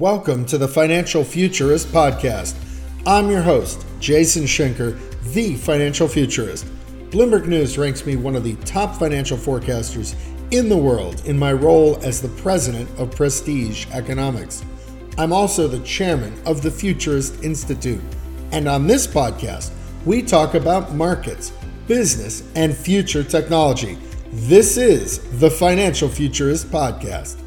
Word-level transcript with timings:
Welcome 0.00 0.46
to 0.46 0.56
the 0.56 0.66
Financial 0.66 1.22
Futurist 1.22 1.88
Podcast. 1.88 2.54
I'm 3.06 3.30
your 3.30 3.42
host, 3.42 3.84
Jason 3.98 4.44
Schenker, 4.44 4.98
the 5.34 5.56
Financial 5.56 6.08
Futurist. 6.08 6.64
Bloomberg 7.10 7.46
News 7.46 7.76
ranks 7.76 8.06
me 8.06 8.16
one 8.16 8.34
of 8.34 8.42
the 8.42 8.56
top 8.64 8.96
financial 8.96 9.36
forecasters 9.36 10.14
in 10.52 10.70
the 10.70 10.76
world 10.78 11.20
in 11.26 11.38
my 11.38 11.52
role 11.52 11.98
as 12.02 12.22
the 12.22 12.30
president 12.40 12.88
of 12.98 13.14
Prestige 13.14 13.88
Economics. 13.92 14.64
I'm 15.18 15.34
also 15.34 15.68
the 15.68 15.80
chairman 15.80 16.32
of 16.46 16.62
the 16.62 16.70
Futurist 16.70 17.44
Institute. 17.44 18.00
And 18.52 18.68
on 18.68 18.86
this 18.86 19.06
podcast, 19.06 19.70
we 20.06 20.22
talk 20.22 20.54
about 20.54 20.94
markets, 20.94 21.52
business, 21.86 22.42
and 22.54 22.74
future 22.74 23.22
technology. 23.22 23.98
This 24.32 24.78
is 24.78 25.18
the 25.40 25.50
Financial 25.50 26.08
Futurist 26.08 26.70
Podcast. 26.70 27.39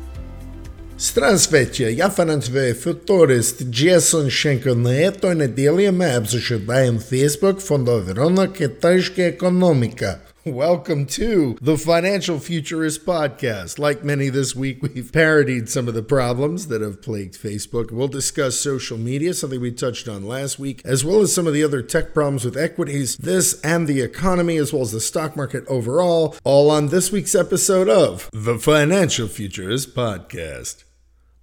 Здравствуйте, 1.03 1.93
я 1.93 2.11
финансовый 2.11 2.73
футурист 2.73 3.63
Джейсон 3.63 4.31
Шенко. 4.31 4.75
На 4.75 4.89
этой 4.89 5.37
неделе 5.37 5.93
мы 5.93 6.17
обсуждаем 6.17 6.97
Facebook 6.99 7.61
фундована 7.61 8.49
китайская 8.49 9.31
экономика. 9.31 10.21
Welcome 10.45 11.07
to 11.09 11.57
the 11.61 11.77
Financial 11.77 12.41
Futurist 12.41 13.05
Podcast. 13.05 13.79
Like 13.79 14.03
many 14.03 14.29
this 14.29 14.57
week, 14.57 14.83
we've 14.83 15.13
parodied 15.13 15.69
some 15.69 15.89
of 15.89 15.95
the 15.95 16.03
problems 16.03 16.67
that 16.69 16.81
have 16.81 17.03
plagued 17.03 17.35
Facebook. 17.35 17.93
We'll 17.93 18.09
discuss 18.09 18.59
social 18.59 18.99
media, 18.99 19.35
something 19.35 19.61
we 19.61 19.71
touched 19.71 20.09
on 20.09 20.27
last 20.27 20.59
week, 20.59 20.81
as 20.85 21.05
well 21.05 21.21
as 21.21 21.33
some 21.33 21.47
of 21.47 21.53
the 21.53 21.63
other 21.63 21.83
tech 21.83 22.15
problems 22.15 22.45
with 22.45 22.57
equities, 22.57 23.17
this 23.19 23.61
and 23.61 23.87
the 23.87 24.01
economy, 24.01 24.57
as 24.57 24.73
well 24.73 24.83
as 24.83 24.93
the 24.93 25.01
stock 25.01 25.37
market 25.37 25.65
overall, 25.69 26.35
all 26.45 26.71
on 26.71 26.89
this 26.89 27.13
week's 27.13 27.35
episode 27.35 27.89
of 27.89 28.31
the 28.33 28.59
Financial 28.59 29.29
Futurist 29.29 29.95
Podcast. 29.95 30.85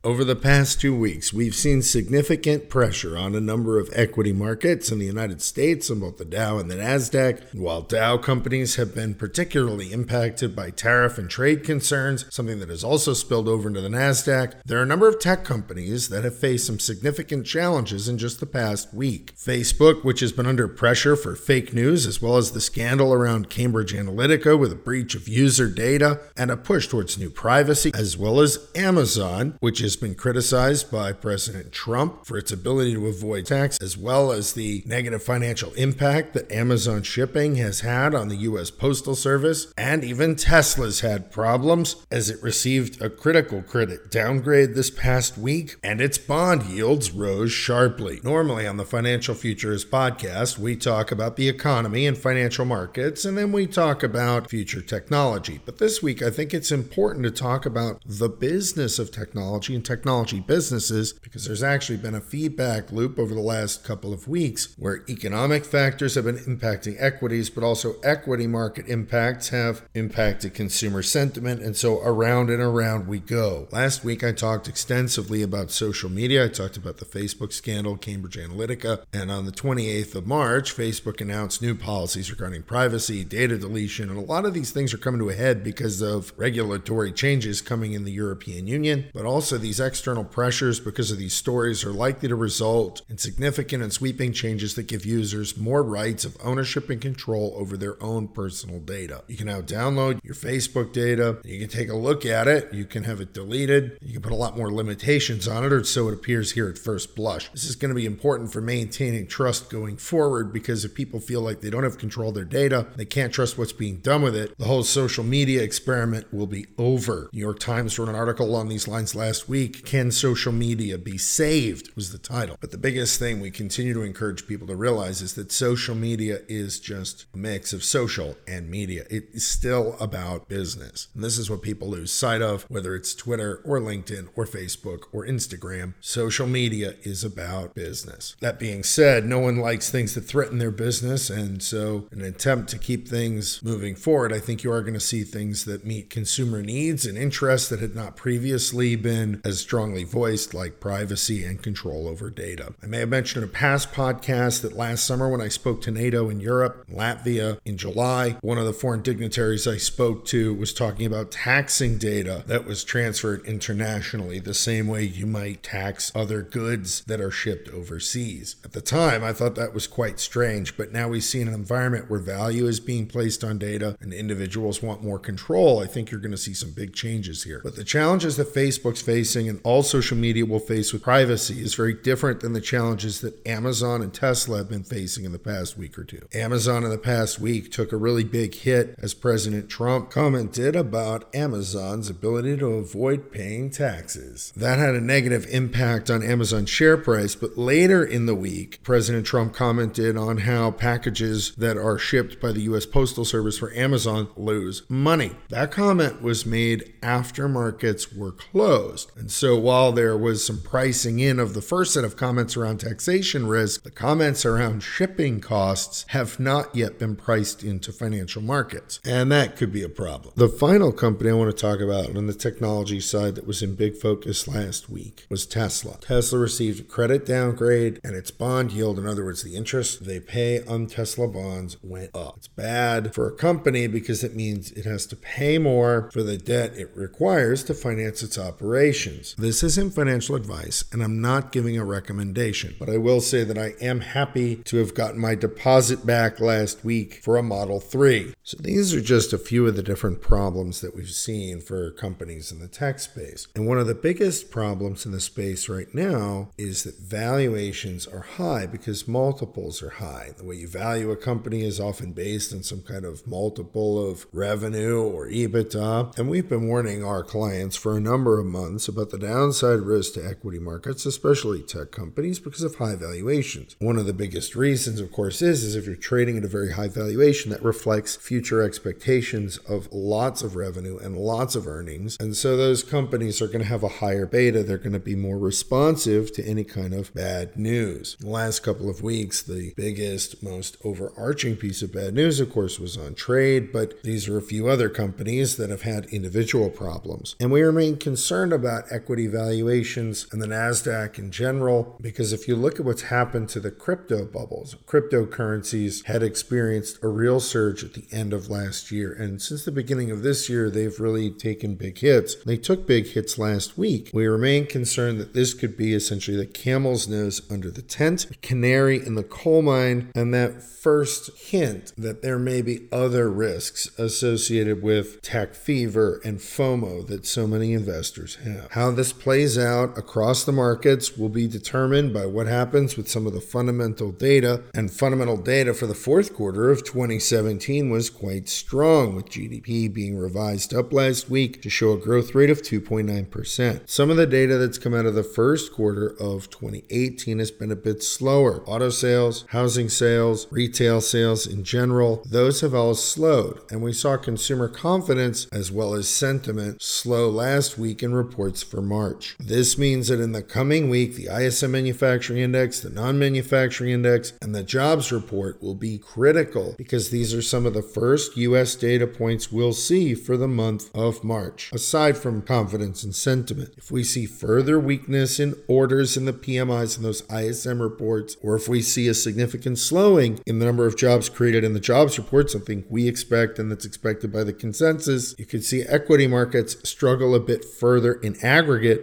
Over 0.02 0.24
the 0.24 0.34
past 0.34 0.80
two 0.80 0.96
weeks, 0.96 1.30
we've 1.30 1.54
seen 1.54 1.82
significant 1.82 2.70
pressure 2.70 3.18
on 3.18 3.34
a 3.34 3.40
number 3.40 3.78
of 3.78 3.90
equity 3.92 4.32
markets 4.32 4.90
in 4.90 4.98
the 4.98 5.04
United 5.04 5.42
States 5.42 5.90
on 5.90 6.00
both 6.00 6.16
the 6.16 6.24
Dow 6.24 6.56
and 6.56 6.70
the 6.70 6.76
NASDAQ. 6.76 7.54
While 7.54 7.82
Dow 7.82 8.16
companies 8.16 8.76
have 8.76 8.94
been 8.94 9.12
particularly 9.12 9.92
impacted 9.92 10.56
by 10.56 10.70
tariff 10.70 11.18
and 11.18 11.28
trade 11.28 11.64
concerns, 11.64 12.24
something 12.34 12.60
that 12.60 12.70
has 12.70 12.82
also 12.82 13.12
spilled 13.12 13.46
over 13.46 13.68
into 13.68 13.82
the 13.82 13.90
NASDAQ, 13.90 14.54
there 14.64 14.78
are 14.78 14.84
a 14.84 14.86
number 14.86 15.06
of 15.06 15.18
tech 15.18 15.44
companies 15.44 16.08
that 16.08 16.24
have 16.24 16.38
faced 16.38 16.66
some 16.66 16.78
significant 16.78 17.44
challenges 17.44 18.08
in 18.08 18.16
just 18.16 18.40
the 18.40 18.46
past 18.46 18.94
week. 18.94 19.34
Facebook, 19.36 20.02
which 20.02 20.20
has 20.20 20.32
been 20.32 20.46
under 20.46 20.66
pressure 20.66 21.14
for 21.14 21.36
fake 21.36 21.74
news, 21.74 22.06
as 22.06 22.22
well 22.22 22.38
as 22.38 22.52
the 22.52 22.60
scandal 22.62 23.12
around 23.12 23.50
Cambridge 23.50 23.92
Analytica 23.92 24.58
with 24.58 24.72
a 24.72 24.76
breach 24.76 25.14
of 25.14 25.28
user 25.28 25.68
data 25.68 26.20
and 26.38 26.50
a 26.50 26.56
push 26.56 26.88
towards 26.88 27.18
new 27.18 27.28
privacy, 27.28 27.90
as 27.92 28.16
well 28.16 28.40
as 28.40 28.66
Amazon, 28.74 29.58
which 29.60 29.82
is 29.82 29.89
has 29.90 29.96
been 29.96 30.14
criticized 30.14 30.88
by 30.88 31.12
President 31.12 31.72
Trump 31.72 32.24
for 32.24 32.38
its 32.38 32.52
ability 32.52 32.94
to 32.94 33.08
avoid 33.08 33.44
tax, 33.44 33.76
as 33.82 33.98
well 33.98 34.30
as 34.30 34.52
the 34.52 34.84
negative 34.86 35.20
financial 35.20 35.72
impact 35.72 36.32
that 36.32 36.52
Amazon 36.52 37.02
shipping 37.02 37.56
has 37.56 37.80
had 37.80 38.14
on 38.14 38.28
the 38.28 38.36
U.S. 38.36 38.70
Postal 38.70 39.16
Service. 39.16 39.72
And 39.76 40.04
even 40.04 40.36
Tesla's 40.36 41.00
had 41.00 41.32
problems 41.32 41.96
as 42.08 42.30
it 42.30 42.40
received 42.40 43.02
a 43.02 43.10
critical 43.10 43.62
credit 43.62 44.12
downgrade 44.12 44.74
this 44.74 44.90
past 44.90 45.36
week, 45.36 45.74
and 45.82 46.00
its 46.00 46.18
bond 46.18 46.62
yields 46.66 47.10
rose 47.10 47.50
sharply. 47.50 48.20
Normally 48.22 48.68
on 48.68 48.76
the 48.76 48.84
Financial 48.84 49.34
Futurist 49.34 49.90
podcast, 49.90 50.56
we 50.56 50.76
talk 50.76 51.10
about 51.10 51.34
the 51.34 51.48
economy 51.48 52.06
and 52.06 52.16
financial 52.16 52.64
markets, 52.64 53.24
and 53.24 53.36
then 53.36 53.50
we 53.50 53.66
talk 53.66 54.04
about 54.04 54.50
future 54.50 54.82
technology. 54.82 55.60
But 55.66 55.78
this 55.78 56.00
week, 56.00 56.22
I 56.22 56.30
think 56.30 56.54
it's 56.54 56.70
important 56.70 57.24
to 57.24 57.32
talk 57.32 57.66
about 57.66 58.00
the 58.06 58.28
business 58.28 59.00
of 59.00 59.10
technology 59.10 59.79
technology 59.82 60.40
businesses 60.40 61.12
because 61.12 61.44
there's 61.44 61.62
actually 61.62 61.98
been 61.98 62.14
a 62.14 62.20
feedback 62.20 62.92
loop 62.92 63.18
over 63.18 63.34
the 63.34 63.40
last 63.40 63.84
couple 63.84 64.12
of 64.12 64.28
weeks 64.28 64.74
where 64.78 65.04
economic 65.08 65.64
factors 65.64 66.14
have 66.14 66.24
been 66.24 66.36
impacting 66.36 66.96
equities, 66.98 67.50
but 67.50 67.64
also 67.64 67.94
equity 68.02 68.46
market 68.46 68.86
impacts 68.88 69.48
have 69.50 69.88
impacted 69.94 70.54
consumer 70.54 71.02
sentiment. 71.02 71.62
And 71.62 71.76
so 71.76 72.00
around 72.02 72.50
and 72.50 72.62
around 72.62 73.06
we 73.06 73.18
go. 73.18 73.68
Last 73.70 74.04
week, 74.04 74.22
I 74.24 74.32
talked 74.32 74.68
extensively 74.68 75.42
about 75.42 75.70
social 75.70 76.10
media. 76.10 76.44
I 76.44 76.48
talked 76.48 76.76
about 76.76 76.98
the 76.98 77.04
Facebook 77.04 77.52
scandal, 77.52 77.96
Cambridge 77.96 78.36
Analytica. 78.36 79.04
And 79.12 79.30
on 79.30 79.46
the 79.46 79.52
28th 79.52 80.14
of 80.14 80.26
March, 80.26 80.74
Facebook 80.76 81.20
announced 81.20 81.62
new 81.62 81.74
policies 81.74 82.30
regarding 82.30 82.62
privacy, 82.62 83.24
data 83.24 83.58
deletion, 83.58 84.08
and 84.08 84.18
a 84.18 84.22
lot 84.22 84.44
of 84.44 84.54
these 84.54 84.70
things 84.72 84.92
are 84.92 84.98
coming 84.98 85.20
to 85.20 85.28
a 85.28 85.34
head 85.34 85.62
because 85.62 86.00
of 86.02 86.32
regulatory 86.36 87.12
changes 87.12 87.60
coming 87.60 87.92
in 87.92 88.04
the 88.04 88.12
European 88.12 88.66
Union, 88.66 89.06
but 89.12 89.24
also 89.24 89.58
the 89.58 89.69
these 89.70 89.78
external 89.78 90.24
pressures 90.24 90.80
because 90.80 91.12
of 91.12 91.18
these 91.18 91.32
stories 91.32 91.84
are 91.84 91.92
likely 91.92 92.28
to 92.28 92.34
result 92.34 93.02
in 93.08 93.16
significant 93.16 93.80
and 93.80 93.92
sweeping 93.92 94.32
changes 94.32 94.74
that 94.74 94.88
give 94.88 95.06
users 95.06 95.56
more 95.56 95.84
rights 95.84 96.24
of 96.24 96.36
ownership 96.42 96.90
and 96.90 97.00
control 97.00 97.54
over 97.56 97.76
their 97.76 98.02
own 98.02 98.26
personal 98.26 98.80
data. 98.80 99.22
You 99.28 99.36
can 99.36 99.46
now 99.46 99.60
download 99.60 100.18
your 100.24 100.34
Facebook 100.34 100.92
data, 100.92 101.38
you 101.44 101.60
can 101.60 101.68
take 101.68 101.88
a 101.88 101.94
look 101.94 102.26
at 102.26 102.48
it, 102.48 102.74
you 102.74 102.84
can 102.84 103.04
have 103.04 103.20
it 103.20 103.32
deleted, 103.32 103.96
you 104.02 104.14
can 104.14 104.22
put 104.22 104.32
a 104.32 104.34
lot 104.34 104.56
more 104.56 104.72
limitations 104.72 105.46
on 105.46 105.64
it, 105.64 105.72
or 105.72 105.84
so 105.84 106.08
it 106.08 106.14
appears 106.14 106.50
here 106.50 106.68
at 106.68 106.76
first 106.76 107.14
blush. 107.14 107.48
This 107.52 107.62
is 107.62 107.76
going 107.76 107.90
to 107.90 107.94
be 107.94 108.06
important 108.06 108.52
for 108.52 108.60
maintaining 108.60 109.28
trust 109.28 109.70
going 109.70 109.98
forward 109.98 110.52
because 110.52 110.84
if 110.84 110.96
people 110.96 111.20
feel 111.20 111.42
like 111.42 111.60
they 111.60 111.70
don't 111.70 111.84
have 111.84 111.96
control 111.96 112.30
of 112.30 112.34
their 112.34 112.44
data, 112.44 112.88
they 112.96 113.04
can't 113.04 113.32
trust 113.32 113.56
what's 113.56 113.72
being 113.72 113.98
done 113.98 114.22
with 114.22 114.34
it, 114.34 114.58
the 114.58 114.64
whole 114.64 114.82
social 114.82 115.22
media 115.22 115.62
experiment 115.62 116.34
will 116.34 116.48
be 116.48 116.66
over. 116.76 117.30
New 117.32 117.38
York 117.38 117.60
Times 117.60 118.00
wrote 118.00 118.08
an 118.08 118.16
article 118.16 118.48
along 118.48 118.68
these 118.68 118.88
lines 118.88 119.14
last 119.14 119.48
week 119.48 119.59
week, 119.60 119.84
Can 119.84 120.10
Social 120.10 120.52
Media 120.52 120.96
Be 120.96 121.18
Saved? 121.18 121.94
was 121.94 122.12
the 122.12 122.18
title. 122.18 122.56
But 122.60 122.70
the 122.70 122.78
biggest 122.78 123.18
thing 123.18 123.40
we 123.40 123.50
continue 123.50 123.92
to 123.92 124.00
encourage 124.00 124.46
people 124.46 124.66
to 124.68 124.74
realize 124.74 125.20
is 125.20 125.34
that 125.34 125.52
social 125.52 125.94
media 125.94 126.38
is 126.48 126.80
just 126.80 127.26
a 127.34 127.36
mix 127.36 127.74
of 127.74 127.84
social 127.84 128.36
and 128.48 128.70
media. 128.70 129.04
It 129.10 129.28
is 129.34 129.46
still 129.46 129.96
about 130.00 130.48
business. 130.48 131.08
And 131.14 131.22
this 131.22 131.36
is 131.36 131.50
what 131.50 131.60
people 131.60 131.88
lose 131.88 132.10
sight 132.10 132.40
of, 132.40 132.62
whether 132.70 132.94
it's 132.94 133.14
Twitter 133.14 133.60
or 133.66 133.80
LinkedIn 133.80 134.28
or 134.34 134.46
Facebook 134.46 135.02
or 135.12 135.26
Instagram. 135.26 135.92
Social 136.00 136.46
media 136.46 136.94
is 137.02 137.22
about 137.22 137.74
business. 137.74 138.36
That 138.40 138.58
being 138.58 138.82
said, 138.82 139.26
no 139.26 139.40
one 139.40 139.58
likes 139.58 139.90
things 139.90 140.14
that 140.14 140.22
threaten 140.22 140.56
their 140.56 140.70
business. 140.70 141.28
And 141.28 141.62
so, 141.62 142.08
an 142.12 142.22
attempt 142.22 142.70
to 142.70 142.78
keep 142.78 143.06
things 143.06 143.62
moving 143.62 143.94
forward, 143.94 144.32
I 144.32 144.38
think 144.38 144.64
you 144.64 144.72
are 144.72 144.80
going 144.80 144.94
to 144.94 145.00
see 145.00 145.22
things 145.22 145.66
that 145.66 145.84
meet 145.84 146.08
consumer 146.08 146.62
needs 146.62 147.04
and 147.04 147.18
interests 147.18 147.68
that 147.68 147.80
had 147.80 147.94
not 147.94 148.16
previously 148.16 148.96
been 148.96 149.42
as 149.50 149.60
strongly 149.60 150.04
voiced, 150.04 150.54
like 150.54 150.80
privacy 150.80 151.44
and 151.44 151.62
control 151.62 152.08
over 152.08 152.30
data. 152.30 152.72
I 152.82 152.86
may 152.86 153.00
have 153.00 153.08
mentioned 153.08 153.42
in 153.42 153.50
a 153.50 153.52
past 153.52 153.92
podcast 153.92 154.62
that 154.62 154.76
last 154.76 155.04
summer 155.04 155.28
when 155.28 155.40
I 155.40 155.48
spoke 155.48 155.82
to 155.82 155.90
NATO 155.90 156.30
in 156.30 156.40
Europe, 156.40 156.86
Latvia 156.90 157.58
in 157.64 157.76
July, 157.76 158.38
one 158.40 158.58
of 158.58 158.64
the 158.64 158.72
foreign 158.72 159.02
dignitaries 159.02 159.66
I 159.66 159.76
spoke 159.76 160.24
to 160.26 160.54
was 160.54 160.72
talking 160.72 161.04
about 161.04 161.32
taxing 161.32 161.98
data 161.98 162.44
that 162.46 162.64
was 162.64 162.84
transferred 162.84 163.44
internationally 163.44 164.38
the 164.38 164.54
same 164.54 164.86
way 164.86 165.02
you 165.02 165.26
might 165.26 165.62
tax 165.62 166.12
other 166.14 166.42
goods 166.42 167.02
that 167.04 167.20
are 167.20 167.30
shipped 167.30 167.68
overseas. 167.68 168.56
At 168.64 168.72
the 168.72 168.80
time, 168.80 169.24
I 169.24 169.32
thought 169.32 169.56
that 169.56 169.74
was 169.74 169.86
quite 169.86 170.20
strange, 170.20 170.76
but 170.76 170.92
now 170.92 171.08
we 171.08 171.20
see 171.20 171.40
an 171.40 171.48
environment 171.48 172.08
where 172.08 172.20
value 172.20 172.66
is 172.66 172.78
being 172.78 173.06
placed 173.06 173.42
on 173.42 173.58
data 173.58 173.96
and 174.00 174.12
individuals 174.12 174.82
want 174.82 175.02
more 175.02 175.18
control. 175.18 175.80
I 175.80 175.86
think 175.86 176.10
you're 176.10 176.20
going 176.20 176.30
to 176.30 176.36
see 176.36 176.54
some 176.54 176.70
big 176.70 176.94
changes 176.94 177.42
here. 177.42 177.60
But 177.64 177.76
the 177.76 177.84
challenges 177.84 178.36
that 178.36 178.54
Facebook's 178.54 179.02
facing 179.02 179.39
and 179.48 179.60
all 179.64 179.82
social 179.82 180.16
media 180.16 180.44
will 180.44 180.58
face 180.58 180.92
with 180.92 181.02
privacy 181.02 181.62
is 181.62 181.74
very 181.74 181.94
different 181.94 182.40
than 182.40 182.52
the 182.52 182.60
challenges 182.60 183.20
that 183.20 183.46
Amazon 183.46 184.02
and 184.02 184.12
Tesla 184.12 184.58
have 184.58 184.68
been 184.68 184.84
facing 184.84 185.24
in 185.24 185.32
the 185.32 185.38
past 185.38 185.76
week 185.76 185.98
or 185.98 186.04
two. 186.04 186.26
Amazon 186.34 186.84
in 186.84 186.90
the 186.90 186.98
past 186.98 187.40
week 187.40 187.70
took 187.70 187.92
a 187.92 187.96
really 187.96 188.24
big 188.24 188.54
hit 188.54 188.94
as 188.98 189.14
President 189.14 189.68
Trump 189.68 190.10
commented 190.10 190.76
about 190.76 191.34
Amazon's 191.34 192.10
ability 192.10 192.56
to 192.58 192.66
avoid 192.66 193.30
paying 193.32 193.70
taxes. 193.70 194.52
That 194.56 194.78
had 194.78 194.94
a 194.94 195.00
negative 195.00 195.46
impact 195.50 196.10
on 196.10 196.22
Amazon's 196.22 196.70
share 196.70 196.96
price, 196.96 197.34
but 197.34 197.56
later 197.56 198.04
in 198.04 198.26
the 198.26 198.34
week, 198.34 198.82
President 198.82 199.26
Trump 199.26 199.54
commented 199.54 200.16
on 200.16 200.38
how 200.38 200.70
packages 200.70 201.54
that 201.56 201.76
are 201.76 201.98
shipped 201.98 202.40
by 202.40 202.52
the 202.52 202.62
US 202.62 202.86
Postal 202.86 203.24
Service 203.24 203.58
for 203.58 203.72
Amazon 203.74 204.28
lose 204.36 204.82
money. 204.88 205.32
That 205.48 205.70
comment 205.70 206.22
was 206.22 206.46
made 206.46 206.92
after 207.02 207.48
markets 207.48 208.12
were 208.12 208.32
closed. 208.32 209.12
And 209.16 209.29
so 209.30 209.56
while 209.56 209.92
there 209.92 210.16
was 210.16 210.44
some 210.44 210.60
pricing 210.60 211.18
in 211.20 211.38
of 211.38 211.54
the 211.54 211.62
first 211.62 211.94
set 211.94 212.04
of 212.04 212.16
comments 212.16 212.56
around 212.56 212.80
taxation 212.80 213.46
risk, 213.46 213.82
the 213.82 213.90
comments 213.90 214.44
around 214.44 214.82
shipping 214.82 215.40
costs 215.40 216.04
have 216.08 216.40
not 216.40 216.74
yet 216.74 216.98
been 216.98 217.16
priced 217.16 217.62
into 217.62 217.92
financial 217.92 218.42
markets. 218.42 219.00
And 219.04 219.30
that 219.32 219.56
could 219.56 219.72
be 219.72 219.82
a 219.82 219.88
problem. 219.88 220.34
The 220.36 220.48
final 220.48 220.92
company 220.92 221.30
I 221.30 221.34
want 221.34 221.56
to 221.56 221.60
talk 221.60 221.80
about 221.80 222.16
on 222.16 222.26
the 222.26 222.34
technology 222.34 223.00
side 223.00 223.34
that 223.36 223.46
was 223.46 223.62
in 223.62 223.74
big 223.74 223.96
focus 223.96 224.48
last 224.48 224.88
week 224.88 225.26
was 225.28 225.46
Tesla. 225.46 225.98
Tesla 226.00 226.38
received 226.38 226.80
a 226.80 226.84
credit 226.84 227.24
downgrade 227.24 228.00
and 228.02 228.16
its 228.16 228.30
bond 228.30 228.72
yield, 228.72 228.98
in 228.98 229.06
other 229.06 229.24
words, 229.24 229.42
the 229.42 229.56
interest 229.56 230.04
they 230.04 230.20
pay 230.20 230.64
on 230.64 230.86
Tesla 230.86 231.28
bonds, 231.28 231.76
went 231.82 232.14
up. 232.14 232.36
It's 232.36 232.48
bad 232.48 233.14
for 233.14 233.28
a 233.28 233.34
company 233.34 233.86
because 233.86 234.24
it 234.24 234.34
means 234.34 234.72
it 234.72 234.84
has 234.84 235.06
to 235.06 235.16
pay 235.16 235.58
more 235.58 236.10
for 236.12 236.22
the 236.22 236.36
debt 236.36 236.76
it 236.76 236.90
requires 236.94 237.64
to 237.64 237.74
finance 237.74 238.22
its 238.22 238.38
operation 238.38 239.09
valuations. 239.10 239.34
This 239.36 239.62
isn't 239.62 239.94
financial 239.94 240.36
advice, 240.36 240.84
and 240.92 241.02
I'm 241.02 241.20
not 241.20 241.52
giving 241.52 241.78
a 241.78 241.84
recommendation, 241.84 242.74
but 242.78 242.88
I 242.88 242.98
will 242.98 243.20
say 243.20 243.44
that 243.44 243.58
I 243.58 243.74
am 243.80 244.00
happy 244.00 244.56
to 244.56 244.78
have 244.78 244.94
gotten 244.94 245.20
my 245.20 245.34
deposit 245.34 246.06
back 246.06 246.40
last 246.40 246.84
week 246.84 247.20
for 247.22 247.36
a 247.36 247.42
Model 247.42 247.80
3. 247.80 248.34
So 248.42 248.56
these 248.60 248.94
are 248.94 249.00
just 249.00 249.32
a 249.32 249.38
few 249.38 249.66
of 249.66 249.76
the 249.76 249.82
different 249.82 250.20
problems 250.20 250.80
that 250.80 250.94
we've 250.94 251.10
seen 251.10 251.60
for 251.60 251.90
companies 251.92 252.52
in 252.52 252.58
the 252.58 252.68
tech 252.68 252.98
space. 252.98 253.46
And 253.54 253.66
one 253.66 253.78
of 253.78 253.86
the 253.86 253.94
biggest 253.94 254.50
problems 254.50 255.06
in 255.06 255.12
the 255.12 255.20
space 255.20 255.68
right 255.68 255.92
now 255.94 256.50
is 256.58 256.84
that 256.84 256.98
valuations 256.98 258.06
are 258.06 258.20
high 258.20 258.66
because 258.66 259.08
multiples 259.08 259.82
are 259.82 259.90
high. 259.90 260.30
The 260.36 260.44
way 260.44 260.56
you 260.56 260.68
value 260.68 261.10
a 261.10 261.16
company 261.16 261.62
is 261.62 261.80
often 261.80 262.12
based 262.12 262.52
on 262.52 262.62
some 262.62 262.82
kind 262.82 263.04
of 263.04 263.26
multiple 263.26 264.10
of 264.10 264.26
revenue 264.32 265.00
or 265.00 265.26
EBITDA. 265.26 266.18
And 266.18 266.28
we've 266.28 266.48
been 266.48 266.66
warning 266.66 267.04
our 267.04 267.22
clients 267.22 267.76
for 267.76 267.96
a 267.96 268.00
number 268.00 268.38
of 268.38 268.46
months 268.46 268.88
about 268.88 268.99
the 269.08 269.18
downside 269.18 269.80
risk 269.80 270.12
to 270.14 270.28
equity 270.28 270.58
markets, 270.58 271.06
especially 271.06 271.62
tech 271.62 271.90
companies, 271.90 272.38
because 272.38 272.62
of 272.62 272.74
high 272.74 272.96
valuations. 272.96 273.76
One 273.78 273.96
of 273.96 274.04
the 274.04 274.12
biggest 274.12 274.54
reasons, 274.54 275.00
of 275.00 275.10
course, 275.10 275.40
is, 275.40 275.64
is 275.64 275.76
if 275.76 275.86
you're 275.86 275.96
trading 275.96 276.36
at 276.36 276.44
a 276.44 276.48
very 276.48 276.72
high 276.72 276.88
valuation, 276.88 277.50
that 277.52 277.62
reflects 277.62 278.16
future 278.16 278.60
expectations 278.60 279.56
of 279.68 279.88
lots 279.90 280.42
of 280.42 280.56
revenue 280.56 280.98
and 280.98 281.16
lots 281.16 281.54
of 281.54 281.66
earnings. 281.66 282.18
And 282.20 282.36
so 282.36 282.56
those 282.58 282.82
companies 282.82 283.40
are 283.40 283.46
going 283.46 283.60
to 283.60 283.64
have 283.64 283.82
a 283.82 283.88
higher 283.88 284.26
beta. 284.26 284.62
They're 284.62 284.76
going 284.76 284.92
to 284.92 284.98
be 284.98 285.14
more 285.14 285.38
responsive 285.38 286.32
to 286.32 286.44
any 286.44 286.64
kind 286.64 286.92
of 286.92 287.14
bad 287.14 287.56
news. 287.56 288.16
The 288.20 288.28
last 288.28 288.60
couple 288.60 288.90
of 288.90 289.02
weeks, 289.02 289.42
the 289.42 289.72
biggest, 289.76 290.42
most 290.42 290.76
overarching 290.84 291.56
piece 291.56 291.82
of 291.82 291.92
bad 291.92 292.14
news, 292.14 292.40
of 292.40 292.52
course, 292.52 292.78
was 292.78 292.96
on 292.96 293.14
trade, 293.14 293.72
but 293.72 294.02
these 294.02 294.28
are 294.28 294.36
a 294.36 294.42
few 294.42 294.68
other 294.68 294.88
companies 294.88 295.56
that 295.56 295.70
have 295.70 295.82
had 295.82 296.06
individual 296.06 296.70
problems. 296.70 297.36
And 297.38 297.52
we 297.52 297.62
remain 297.62 297.96
concerned 297.96 298.52
about 298.52 298.89
equity 298.90 299.26
valuations 299.26 300.26
and 300.32 300.40
the 300.40 300.46
NASDAQ 300.46 301.18
in 301.18 301.30
general, 301.30 301.96
because 302.00 302.32
if 302.32 302.48
you 302.48 302.56
look 302.56 302.78
at 302.78 302.84
what's 302.84 303.02
happened 303.02 303.48
to 303.50 303.60
the 303.60 303.70
crypto 303.70 304.24
bubbles, 304.24 304.74
cryptocurrencies 304.86 306.04
had 306.06 306.22
experienced 306.22 306.98
a 307.02 307.08
real 307.08 307.40
surge 307.40 307.84
at 307.84 307.94
the 307.94 308.06
end 308.12 308.32
of 308.32 308.50
last 308.50 308.90
year. 308.90 309.12
And 309.12 309.40
since 309.40 309.64
the 309.64 309.72
beginning 309.72 310.10
of 310.10 310.22
this 310.22 310.48
year, 310.48 310.70
they've 310.70 310.98
really 310.98 311.30
taken 311.30 311.74
big 311.74 311.98
hits. 311.98 312.36
They 312.44 312.56
took 312.56 312.86
big 312.86 313.06
hits 313.08 313.38
last 313.38 313.78
week. 313.78 314.10
We 314.12 314.26
remain 314.26 314.66
concerned 314.66 315.20
that 315.20 315.34
this 315.34 315.54
could 315.54 315.76
be 315.76 315.94
essentially 315.94 316.36
the 316.36 316.46
camel's 316.46 317.08
nose 317.08 317.42
under 317.50 317.70
the 317.70 317.82
tent, 317.82 318.30
a 318.30 318.34
canary 318.36 319.04
in 319.04 319.14
the 319.14 319.22
coal 319.22 319.62
mine, 319.62 320.10
and 320.14 320.32
that 320.34 320.62
first 320.62 321.30
hint 321.38 321.92
that 321.96 322.22
there 322.22 322.38
may 322.38 322.62
be 322.62 322.88
other 322.90 323.30
risks 323.30 323.90
associated 323.98 324.82
with 324.82 325.20
tech 325.20 325.54
fever 325.54 326.20
and 326.24 326.38
FOMO 326.38 327.06
that 327.06 327.26
so 327.26 327.46
many 327.46 327.72
investors 327.74 328.36
have. 328.36 328.70
How 328.80 328.90
this 328.90 329.12
plays 329.12 329.58
out 329.58 329.98
across 329.98 330.42
the 330.42 330.52
markets 330.52 331.14
will 331.14 331.28
be 331.28 331.46
determined 331.46 332.14
by 332.14 332.24
what 332.24 332.46
happens 332.46 332.96
with 332.96 333.10
some 333.10 333.26
of 333.26 333.34
the 333.34 333.40
fundamental 333.42 334.10
data. 334.10 334.62
And 334.72 334.90
fundamental 334.90 335.36
data 335.36 335.74
for 335.74 335.86
the 335.86 335.94
fourth 335.94 336.32
quarter 336.32 336.70
of 336.70 336.82
2017 336.82 337.90
was 337.90 338.08
quite 338.08 338.48
strong, 338.48 339.14
with 339.14 339.28
GDP 339.28 339.92
being 339.92 340.16
revised 340.16 340.72
up 340.72 340.94
last 340.94 341.28
week 341.28 341.60
to 341.60 341.68
show 341.68 341.92
a 341.92 341.98
growth 341.98 342.34
rate 342.34 342.48
of 342.48 342.62
2.9%. 342.62 343.82
Some 343.86 344.08
of 344.08 344.16
the 344.16 344.26
data 344.26 344.56
that's 344.56 344.78
come 344.78 344.94
out 344.94 345.04
of 345.04 345.14
the 345.14 345.24
first 345.24 345.74
quarter 345.74 346.16
of 346.18 346.48
2018 346.48 347.38
has 347.38 347.50
been 347.50 347.70
a 347.70 347.76
bit 347.76 348.02
slower. 348.02 348.62
Auto 348.64 348.88
sales, 348.88 349.44
housing 349.48 349.90
sales, 349.90 350.46
retail 350.50 351.02
sales 351.02 351.46
in 351.46 351.64
general, 351.64 352.24
those 352.24 352.62
have 352.62 352.72
all 352.72 352.94
slowed. 352.94 353.60
And 353.70 353.82
we 353.82 353.92
saw 353.92 354.16
consumer 354.16 354.68
confidence 354.68 355.48
as 355.52 355.70
well 355.70 355.92
as 355.92 356.08
sentiment 356.08 356.80
slow 356.80 357.28
last 357.28 357.76
week 357.76 358.02
in 358.02 358.14
reports 358.14 358.69
for 358.70 358.80
March. 358.80 359.36
This 359.38 359.76
means 359.76 360.08
that 360.08 360.20
in 360.20 360.32
the 360.32 360.42
coming 360.42 360.88
week, 360.88 361.16
the 361.16 361.28
ISM 361.28 361.72
manufacturing 361.72 362.38
index, 362.38 362.80
the 362.80 362.90
non 362.90 363.18
manufacturing 363.18 363.90
index, 363.90 364.32
and 364.40 364.54
the 364.54 364.62
jobs 364.62 365.10
report 365.10 365.60
will 365.60 365.74
be 365.74 365.98
critical 365.98 366.74
because 366.78 367.10
these 367.10 367.34
are 367.34 367.42
some 367.42 367.66
of 367.66 367.74
the 367.74 367.82
first 367.82 368.36
U.S. 368.36 368.74
data 368.74 369.06
points 369.06 369.50
we'll 369.50 369.72
see 369.72 370.14
for 370.14 370.36
the 370.36 370.48
month 370.48 370.90
of 370.94 371.24
March, 371.24 371.70
aside 371.72 372.16
from 372.16 372.42
confidence 372.42 373.02
and 373.02 373.14
sentiment. 373.14 373.74
If 373.76 373.90
we 373.90 374.04
see 374.04 374.26
further 374.26 374.78
weakness 374.78 375.40
in 375.40 375.54
orders 375.66 376.16
in 376.16 376.24
the 376.24 376.32
PMIs 376.32 376.96
and 376.96 377.04
those 377.04 377.24
ISM 377.30 377.82
reports, 377.82 378.36
or 378.42 378.54
if 378.54 378.68
we 378.68 378.82
see 378.82 379.08
a 379.08 379.14
significant 379.14 379.78
slowing 379.78 380.40
in 380.46 380.58
the 380.58 380.66
number 380.66 380.86
of 380.86 380.96
jobs 380.96 381.28
created 381.28 381.64
in 381.64 381.74
the 381.74 381.80
jobs 381.80 382.18
report, 382.18 382.50
something 382.50 382.84
we 382.88 383.08
expect 383.08 383.58
and 383.58 383.70
that's 383.70 383.84
expected 383.84 384.32
by 384.32 384.44
the 384.44 384.52
consensus, 384.52 385.34
you 385.38 385.46
could 385.46 385.64
see 385.64 385.82
equity 385.82 386.26
markets 386.26 386.76
struggle 386.88 387.34
a 387.34 387.40
bit 387.40 387.64
further 387.64 388.14
in 388.14 388.36
aggregate, 388.44 388.59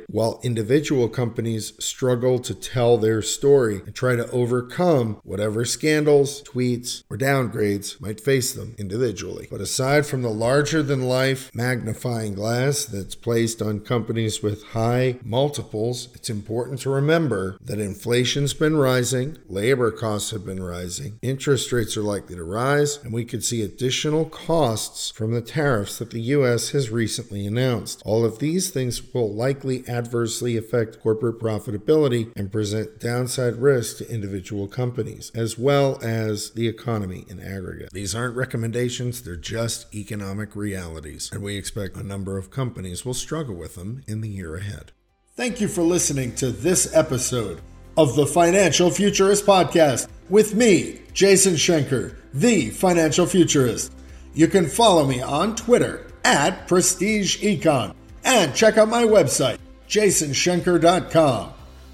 while 0.07 0.39
individual 0.43 1.09
companies 1.09 1.73
struggle 1.83 2.39
to 2.39 2.53
tell 2.53 2.97
their 2.97 3.21
story 3.21 3.81
and 3.85 3.93
try 3.93 4.15
to 4.15 4.29
overcome 4.31 5.19
whatever 5.23 5.65
scandals, 5.65 6.41
tweets, 6.43 7.03
or 7.09 7.17
downgrades 7.17 7.99
might 7.99 8.21
face 8.21 8.53
them 8.53 8.75
individually. 8.77 9.47
But 9.49 9.61
aside 9.61 10.05
from 10.05 10.21
the 10.21 10.29
larger 10.29 10.81
than 10.81 11.03
life 11.03 11.51
magnifying 11.53 12.33
glass 12.33 12.85
that's 12.85 13.15
placed 13.15 13.61
on 13.61 13.81
companies 13.81 14.41
with 14.41 14.63
high 14.67 15.19
multiples, 15.23 16.09
it's 16.13 16.29
important 16.29 16.79
to 16.81 16.89
remember 16.89 17.57
that 17.61 17.79
inflation's 17.79 18.53
been 18.53 18.77
rising, 18.77 19.37
labor 19.47 19.91
costs 19.91 20.31
have 20.31 20.45
been 20.45 20.61
rising, 20.61 21.19
interest 21.21 21.57
interest 21.57 21.71
rates 21.71 21.97
are 21.97 22.03
likely 22.03 22.35
to 22.35 22.43
rise, 22.43 22.99
and 23.03 23.11
we 23.11 23.25
could 23.25 23.43
see 23.43 23.61
additional 23.61 24.25
costs 24.25 25.09
from 25.09 25.33
the 25.33 25.41
tariffs 25.41 25.97
that 25.97 26.11
the 26.11 26.21
U.S. 26.21 26.69
has 26.69 26.89
recently 26.89 27.47
announced. 27.47 28.01
All 28.05 28.23
of 28.23 28.39
these 28.39 28.69
things 28.69 29.01
will 29.13 29.33
likely 29.33 29.46
adversely 29.53 30.57
affect 30.57 31.01
corporate 31.01 31.39
profitability 31.39 32.31
and 32.35 32.51
present 32.51 32.99
downside 32.99 33.55
risk 33.55 33.97
to 33.97 34.11
individual 34.11 34.67
companies, 34.67 35.31
as 35.35 35.57
well 35.57 35.99
as 36.03 36.51
the 36.51 36.67
economy 36.67 37.25
in 37.29 37.39
aggregate. 37.39 37.89
These 37.91 38.15
aren't 38.15 38.35
recommendations, 38.35 39.21
they're 39.21 39.35
just 39.35 39.93
economic 39.93 40.55
realities, 40.55 41.29
and 41.31 41.43
we 41.43 41.57
expect 41.57 41.97
a 41.97 42.03
number 42.03 42.37
of 42.37 42.51
companies 42.51 43.05
will 43.05 43.13
struggle 43.13 43.55
with 43.55 43.75
them 43.75 44.03
in 44.07 44.21
the 44.21 44.29
year 44.29 44.55
ahead. 44.55 44.91
Thank 45.35 45.61
you 45.61 45.67
for 45.67 45.83
listening 45.83 46.35
to 46.35 46.51
this 46.51 46.93
episode 46.95 47.61
of 47.97 48.15
the 48.15 48.27
Financial 48.27 48.89
Futurist 48.89 49.45
Podcast 49.45 50.07
with 50.29 50.55
me, 50.55 51.01
Jason 51.13 51.53
Schenker, 51.53 52.15
the 52.33 52.69
Financial 52.69 53.25
Futurist. 53.25 53.93
You 54.33 54.47
can 54.47 54.67
follow 54.67 55.05
me 55.05 55.21
on 55.21 55.55
Twitter 55.55 56.07
at 56.23 56.67
Prestige 56.67 57.41
Econ 57.43 57.96
and 58.27 58.53
check 58.53 58.77
out 58.77 58.89
my 58.89 59.03
website, 59.03 59.57
jasonschenker.com. 59.87 61.53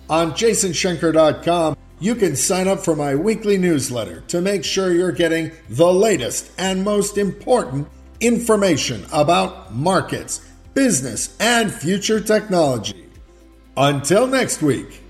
On 0.10 0.32
jasonschenker.com, 0.32 1.78
you 2.00 2.16
can 2.16 2.36
sign 2.36 2.68
up 2.68 2.80
for 2.80 2.96
my 2.96 3.16
weekly 3.16 3.58
newsletter 3.58 4.22
to 4.28 4.42
make 4.42 4.66
sure 4.66 4.92
you're 4.92 5.12
getting 5.12 5.52
the 5.70 5.94
latest 5.94 6.52
and 6.58 6.84
most 6.84 7.18
important 7.18 7.88
information 8.20 9.06
about 9.13 9.74
markets, 9.74 10.46
business, 10.74 11.38
and 11.40 11.72
future 11.72 12.20
technology. 12.20 13.08
Until 13.78 14.28
next 14.28 14.62
week. 14.62 15.02